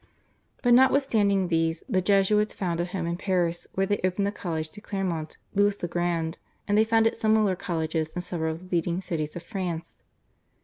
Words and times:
But 0.63 0.73
notwithstanding 0.73 1.47
these 1.49 1.83
the 1.87 2.01
Jesuits 2.01 2.55
found 2.55 2.79
a 2.81 2.85
home 2.85 3.05
in 3.05 3.17
Paris, 3.17 3.67
where 3.75 3.85
they 3.85 3.99
opened 4.03 4.25
the 4.25 4.31
College 4.31 4.71
de 4.71 4.81
Clermont 4.81 5.37
(Louis 5.53 5.79
le 5.83 5.87
Grand), 5.87 6.39
and 6.67 6.75
they 6.75 6.83
founded 6.83 7.15
similar 7.15 7.55
colleges 7.55 8.11
in 8.13 8.21
several 8.21 8.55
of 8.55 8.69
the 8.71 8.75
leading 8.75 8.99
cities 9.03 9.35
of 9.35 9.43
France. 9.43 10.01